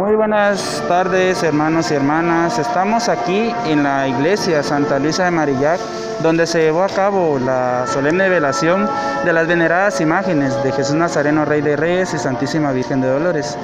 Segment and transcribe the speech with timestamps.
[0.00, 2.58] Muy buenas tardes hermanos y hermanas.
[2.58, 5.78] Estamos aquí en la iglesia Santa Luisa de Marillac,
[6.22, 8.88] donde se llevó a cabo la solemne velación
[9.26, 13.58] de las veneradas imágenes de Jesús Nazareno, Rey de Reyes y Santísima Virgen de Dolores.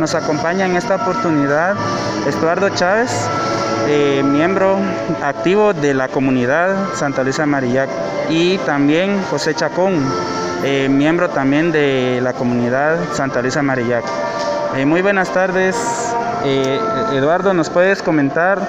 [0.00, 1.76] Nos acompaña en esta oportunidad
[2.26, 3.12] Estuardo Chávez,
[3.86, 4.78] eh, miembro
[5.22, 7.88] activo de la comunidad Santa Luisa de Marillac,
[8.28, 10.04] y también José Chacón,
[10.64, 14.25] eh, miembro también de la comunidad Santa Luisa de Marillac.
[14.76, 15.74] Eh, muy buenas tardes.
[16.44, 16.78] Eh,
[17.14, 18.60] Eduardo, ¿nos puedes comentar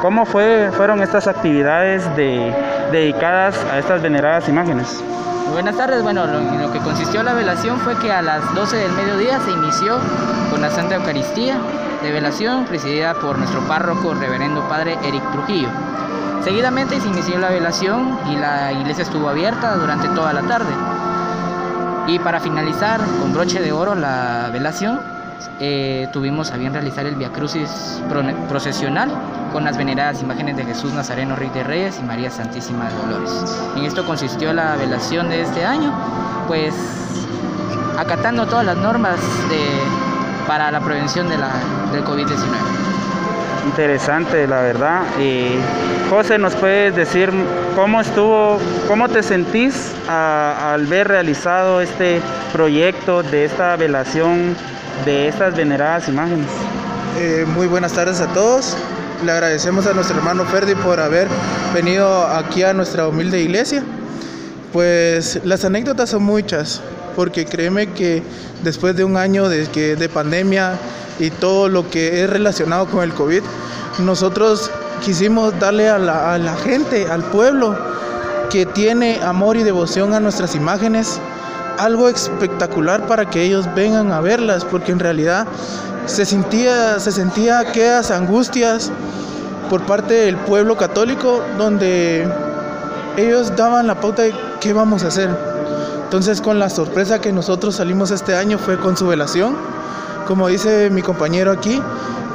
[0.00, 5.02] cómo fue, fueron estas actividades dedicadas a estas veneradas imágenes?
[5.50, 8.92] Buenas tardes, bueno, lo, lo que consistió la velación fue que a las 12 del
[8.92, 9.98] mediodía se inició
[10.48, 11.58] con la Santa Eucaristía
[12.04, 15.68] de velación presidida por nuestro párroco, reverendo padre Eric Trujillo.
[16.44, 20.72] Seguidamente se inició la velación y la iglesia estuvo abierta durante toda la tarde.
[22.06, 25.11] Y para finalizar con broche de oro la velación,
[25.60, 28.00] eh, tuvimos a bien realizar el Via Crucis
[28.48, 29.10] procesional
[29.52, 33.62] con las veneradas imágenes de Jesús Nazareno, Rey de Reyes y María Santísima de Dolores.
[33.76, 35.92] En esto consistió la velación de este año,
[36.48, 36.74] pues
[37.98, 39.18] acatando todas las normas
[40.46, 42.81] para la prevención del COVID-19.
[43.64, 45.02] Interesante, la verdad.
[46.10, 47.30] José, ¿nos puedes decir
[47.76, 52.20] cómo estuvo, cómo te sentís al ver realizado este
[52.52, 54.56] proyecto de esta velación
[55.04, 56.48] de estas veneradas imágenes?
[57.18, 58.76] Eh, muy buenas tardes a todos.
[59.24, 61.28] Le agradecemos a nuestro hermano Ferdi por haber
[61.72, 63.84] venido aquí a nuestra humilde iglesia.
[64.72, 66.80] Pues las anécdotas son muchas,
[67.14, 68.22] porque créeme que
[68.64, 69.66] después de un año de,
[69.96, 70.72] de pandemia
[71.22, 73.42] y todo lo que es relacionado con el COVID,
[74.00, 74.70] nosotros
[75.04, 77.76] quisimos darle a la, a la gente, al pueblo
[78.50, 81.20] que tiene amor y devoción a nuestras imágenes,
[81.78, 85.46] algo espectacular para que ellos vengan a verlas, porque en realidad
[86.06, 88.90] se sentía, se sentía aquellas angustias
[89.70, 92.28] por parte del pueblo católico donde
[93.16, 95.30] ellos daban la pauta de qué vamos a hacer.
[96.04, 99.56] Entonces con la sorpresa que nosotros salimos este año fue con su velación.
[100.26, 101.82] Como dice mi compañero aquí,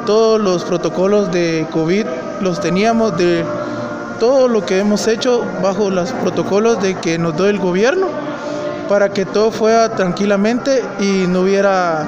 [0.06, 2.06] todos los protocolos de COVID
[2.42, 3.44] los teníamos de
[4.20, 8.08] todo lo que hemos hecho bajo los protocolos de que nos dio el gobierno
[8.88, 12.06] para que todo fuera tranquilamente y no hubiera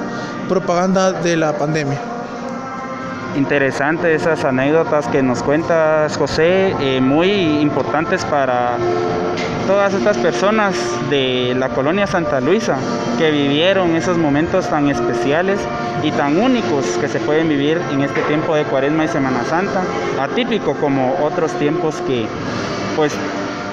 [0.48, 2.09] propaganda de la pandemia.
[3.36, 8.76] Interesante esas anécdotas que nos cuentas, José, eh, muy importantes para
[9.68, 10.74] todas estas personas
[11.10, 12.76] de la colonia Santa Luisa
[13.18, 15.60] que vivieron esos momentos tan especiales
[16.02, 19.82] y tan únicos que se pueden vivir en este tiempo de Cuaresma y Semana Santa,
[20.20, 22.26] atípico como otros tiempos que
[22.96, 23.12] pues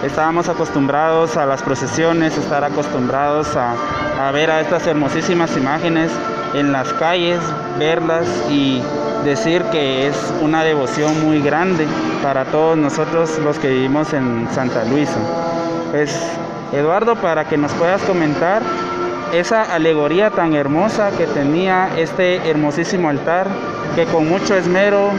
[0.06, 3.74] estábamos acostumbrados a las procesiones, estar acostumbrados a,
[4.22, 6.12] a ver a estas hermosísimas imágenes
[6.54, 7.40] en las calles,
[7.80, 8.84] verlas y
[9.28, 11.86] decir que es una devoción muy grande
[12.24, 15.20] para todos nosotros los que vivimos en Santa Luisa.
[15.92, 16.18] Pues
[16.72, 18.62] Eduardo, para que nos puedas comentar
[19.34, 23.48] esa alegoría tan hermosa que tenía este hermosísimo altar,
[23.96, 25.12] que con mucho esmero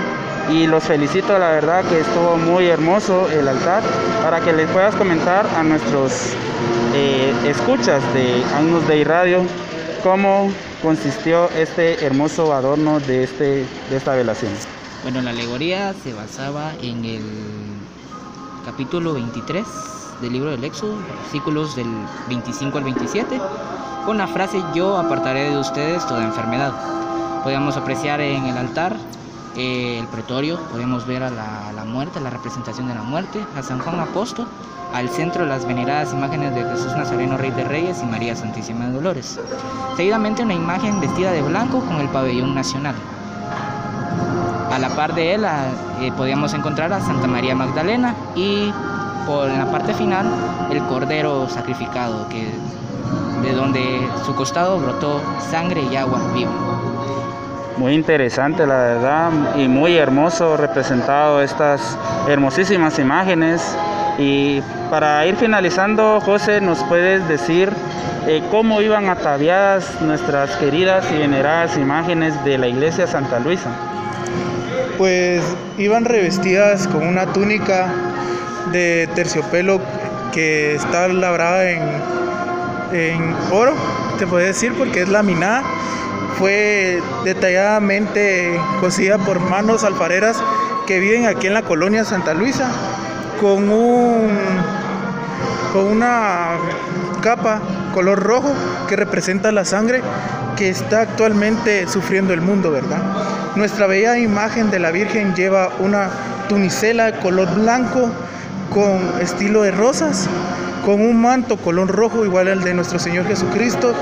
[0.50, 3.82] y los felicito, la verdad que estuvo muy hermoso el altar,
[4.22, 6.32] para que les puedas comentar a nuestros
[6.94, 9.42] eh, escuchas de Agnus Dei Radio
[10.02, 10.50] cómo
[10.82, 14.52] consistió este hermoso adorno de, este, de esta velación.
[15.02, 17.22] Bueno, la alegoría se basaba en el
[18.64, 19.64] capítulo 23
[20.20, 21.86] del libro del Éxodo, versículos del
[22.28, 23.40] 25 al 27,
[24.04, 26.72] con la frase yo apartaré de ustedes toda enfermedad.
[27.42, 28.96] Podemos apreciar en el altar
[29.58, 33.80] eh, el pretorio, podemos ver a la, muerte, la representación de la muerte, a San
[33.80, 34.46] Juan Apóstol,
[34.94, 38.92] al centro las veneradas imágenes de Jesús Nazareno Rey de Reyes y María Santísima de
[38.92, 39.40] Dolores.
[39.96, 42.94] Seguidamente una imagen vestida de blanco con el pabellón nacional.
[44.70, 48.72] A la par de él eh, podíamos encontrar a Santa María Magdalena y
[49.26, 50.26] por la parte final
[50.70, 52.48] el cordero sacrificado que
[53.42, 55.20] de donde su costado brotó
[55.50, 56.77] sangre y agua viva.
[57.78, 61.96] Muy interesante la verdad y muy hermoso representado estas
[62.28, 63.62] hermosísimas imágenes
[64.18, 64.60] y
[64.90, 67.70] para ir finalizando, José, ¿nos puedes decir
[68.26, 73.70] eh, cómo iban ataviadas nuestras queridas y veneradas imágenes de la iglesia Santa Luisa?
[74.96, 75.44] Pues
[75.78, 77.94] iban revestidas con una túnica
[78.72, 79.80] de terciopelo
[80.32, 81.82] que está labrada en,
[82.92, 83.74] en oro,
[84.18, 85.62] te puedo decir, porque es laminada.
[86.38, 90.36] Fue detalladamente cosida por manos alfareras
[90.86, 92.70] que viven aquí en la colonia Santa Luisa
[93.40, 94.28] con un
[95.72, 96.50] con una
[97.20, 97.60] capa
[97.92, 98.52] color rojo
[98.88, 100.00] que representa la sangre
[100.56, 103.02] que está actualmente sufriendo el mundo, ¿verdad?
[103.54, 106.10] Nuestra bella imagen de la Virgen lleva una
[106.48, 108.10] tunicela color blanco
[108.70, 110.28] con estilo de rosas,
[110.88, 113.92] con un manto color rojo igual al de nuestro Señor Jesucristo,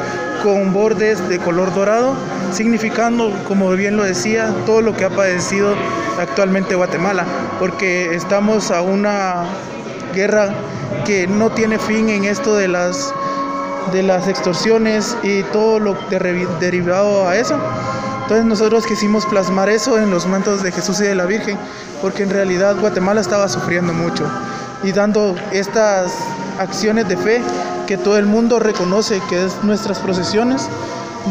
[0.44, 2.14] con bordes de color dorado,
[2.52, 5.74] significando, como bien lo decía, todo lo que ha padecido
[6.20, 7.24] actualmente Guatemala,
[7.58, 9.46] porque estamos a una
[10.14, 10.54] guerra
[11.04, 13.12] que no tiene fin en esto de las
[13.92, 15.96] de las extorsiones y todo lo
[16.60, 17.58] derivado a eso.
[18.22, 21.58] Entonces nosotros quisimos plasmar eso en los mantos de Jesús y de la Virgen,
[22.00, 24.24] porque en realidad Guatemala estaba sufriendo mucho
[24.84, 26.12] y dando estas
[26.58, 27.42] acciones de fe
[27.86, 30.68] que todo el mundo reconoce que es nuestras procesiones,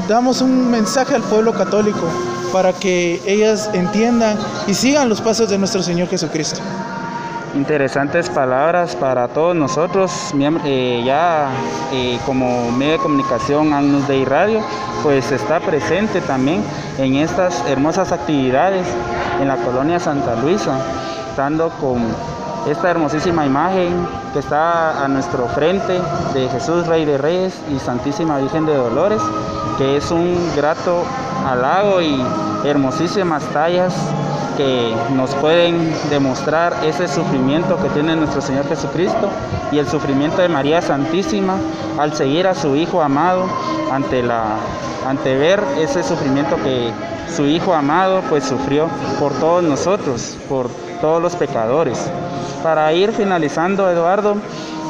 [0.08, 2.08] damos un mensaje al pueblo católico
[2.52, 4.38] para que ellas entiendan
[4.68, 6.62] y sigan los pasos de nuestro Señor Jesucristo.
[7.56, 10.12] Interesantes palabras para todos nosotros,
[10.66, 11.50] eh, ya
[11.94, 14.62] eh, como medio de comunicación Agnus Dei Radio,
[15.04, 16.62] pues está presente también
[16.98, 18.86] en estas hermosas actividades
[19.42, 20.80] en la colonia Santa Luisa,
[21.30, 22.04] estando con
[22.68, 26.00] esta hermosísima imagen que está a nuestro frente
[26.34, 29.22] de Jesús Rey de Reyes y Santísima Virgen de Dolores,
[29.78, 31.04] que es un grato
[31.48, 32.24] halago y
[32.64, 33.94] hermosísimas tallas
[34.58, 39.30] que nos pueden demostrar ese sufrimiento que tiene nuestro Señor Jesucristo
[39.72, 41.58] y el sufrimiento de María Santísima
[42.00, 43.46] al seguir a su Hijo amado
[43.92, 44.56] ante la
[45.08, 46.92] ante ver ese sufrimiento que
[47.30, 48.88] su Hijo amado pues sufrió
[49.20, 50.70] por todos nosotros, por
[51.02, 52.10] todos los pecadores.
[52.66, 54.38] Para ir finalizando, Eduardo,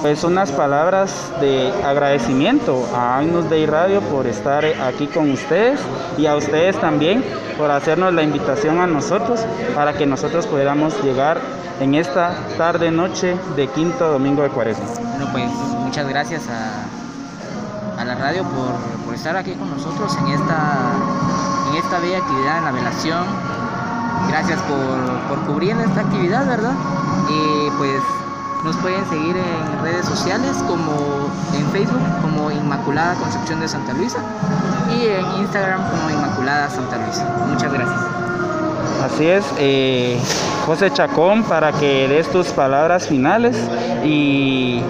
[0.01, 1.12] pues unas palabras
[1.42, 5.81] de agradecimiento a Agnus Radio por estar aquí con ustedes
[6.18, 7.22] y a ustedes también
[7.57, 9.42] por hacernos la invitación a nosotros
[9.75, 11.42] para que nosotros podamos llegar
[11.81, 14.86] en esta tarde noche de quinto domingo de cuaresma.
[15.18, 15.51] Bueno, pues
[15.83, 20.94] muchas gracias a, a la radio por, por, estar aquí con nosotros en esta,
[21.69, 23.55] en esta bella actividad en la velación.
[24.30, 26.74] Gracias por, por cubrir esta actividad, ¿verdad?
[27.30, 28.02] Y pues
[28.66, 34.18] nos pueden seguir en redes sociales como en Facebook como Inmaculada Concepción de Santa Luisa
[34.90, 37.26] y en Instagram como Inmaculada Santa Luisa.
[37.48, 38.00] Muchas gracias.
[39.04, 40.20] Así es, eh,
[40.66, 43.56] José Chacón, para que des tus palabras finales
[44.04, 44.82] y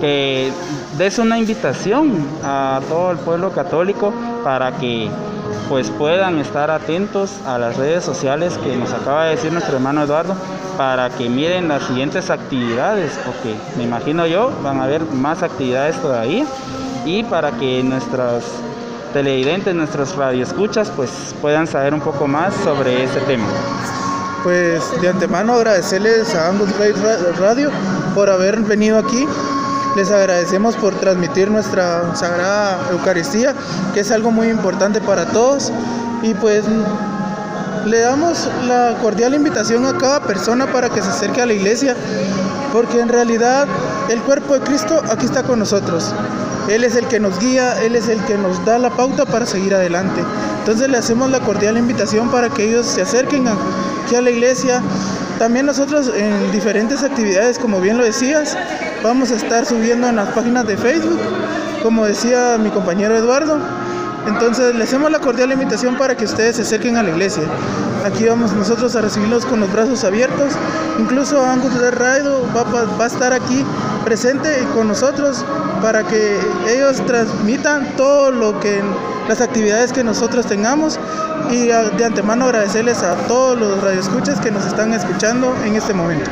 [0.00, 0.52] que
[0.98, 5.08] des una invitación a todo el pueblo católico para que
[5.68, 10.02] pues puedan estar atentos a las redes sociales que nos acaba de decir nuestro hermano
[10.02, 10.34] Eduardo
[10.76, 15.96] para que miren las siguientes actividades, porque me imagino yo van a haber más actividades
[16.00, 16.44] todavía
[17.04, 18.44] y para que nuestros
[19.12, 23.46] televidentes, nuestros radioescuchas, pues puedan saber un poco más sobre ese tema.
[24.42, 26.70] Pues de antemano agradecerles a Angus
[27.38, 27.70] Radio
[28.14, 29.26] por haber venido aquí.
[29.96, 33.54] Les agradecemos por transmitir nuestra Sagrada Eucaristía,
[33.92, 35.70] que es algo muy importante para todos.
[36.22, 36.64] Y pues
[37.84, 41.94] le damos la cordial invitación a cada persona para que se acerque a la iglesia,
[42.72, 43.66] porque en realidad
[44.08, 46.14] el cuerpo de Cristo aquí está con nosotros.
[46.68, 49.44] Él es el que nos guía, Él es el que nos da la pauta para
[49.46, 50.22] seguir adelante.
[50.60, 54.80] Entonces le hacemos la cordial invitación para que ellos se acerquen aquí a la iglesia.
[55.38, 58.56] También nosotros en diferentes actividades, como bien lo decías,
[59.02, 61.18] vamos a estar subiendo en las páginas de Facebook,
[61.82, 63.58] como decía mi compañero Eduardo,
[64.26, 67.42] entonces les hacemos la cordial invitación para que ustedes se acerquen a la iglesia.
[68.04, 70.52] Aquí vamos nosotros a recibirlos con los brazos abiertos.
[70.98, 73.64] Incluso Angus de Raido va, va, a estar aquí
[74.04, 75.44] presente con nosotros
[75.80, 78.80] para que ellos transmitan todo lo que
[79.28, 80.98] las actividades que nosotros tengamos
[81.52, 86.30] y de antemano agradecerles a todos los radioescuchas que nos están escuchando en este momento.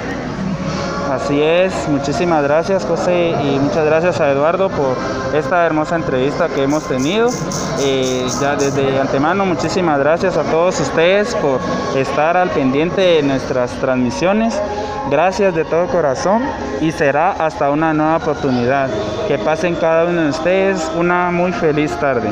[1.10, 4.96] Así es, muchísimas gracias José y muchas gracias a Eduardo por
[5.34, 7.28] esta hermosa entrevista que hemos tenido.
[7.80, 11.60] Eh, ya desde antemano muchísimas gracias a todos ustedes por
[11.96, 14.54] estar al pendiente de nuestras transmisiones.
[15.10, 16.42] Gracias de todo corazón
[16.80, 18.88] y será hasta una nueva oportunidad.
[19.26, 22.30] Que pasen cada uno de ustedes una muy feliz tarde.